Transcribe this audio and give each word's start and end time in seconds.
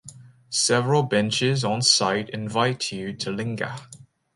Several 0.49 1.03
benches 1.03 1.63
on 1.63 1.83
site 1.83 2.27
invite 2.31 2.91
you 2.91 3.13
to 3.17 3.29
linger. 3.29 3.75